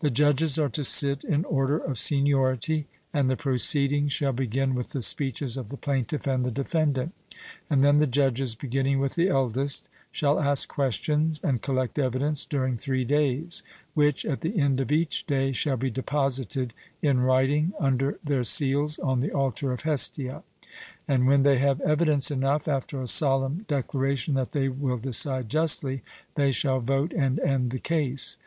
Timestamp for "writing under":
17.20-18.18